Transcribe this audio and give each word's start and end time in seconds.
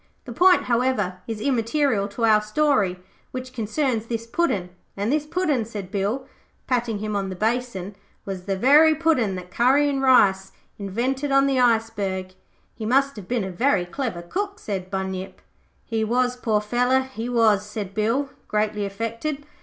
The 0.25 0.33
point, 0.33 0.63
however, 0.63 1.19
is 1.27 1.39
immaterial 1.39 2.07
to 2.07 2.25
our 2.25 2.41
story, 2.41 2.97
which 3.29 3.53
concerns 3.53 4.07
this 4.07 4.25
Puddin'; 4.25 4.71
and 4.97 5.11
this 5.13 5.27
Puddin',' 5.27 5.63
said 5.63 5.91
Bill 5.91 6.25
patting 6.65 6.97
him 6.97 7.15
on 7.15 7.29
the 7.29 7.35
basin, 7.35 7.95
'was 8.25 8.45
the 8.45 8.57
very 8.57 8.95
Puddin' 8.95 9.35
that 9.35 9.51
Curry 9.51 9.87
and 9.89 10.01
Rice 10.01 10.53
invented 10.79 11.31
on 11.31 11.45
the 11.45 11.59
iceberg.' 11.59 12.33
'He 12.73 12.83
must 12.83 13.15
have 13.15 13.27
been 13.27 13.43
a 13.43 13.51
very 13.51 13.85
clever 13.85 14.23
cook,' 14.23 14.57
said 14.57 14.89
Bunyip. 14.89 15.39
'He 15.85 16.03
was, 16.03 16.35
poor 16.35 16.61
feller, 16.61 17.01
he 17.01 17.29
was,' 17.29 17.63
said 17.63 17.93
Bill, 17.93 18.31
greatly 18.47 18.85
affected. 18.87 19.45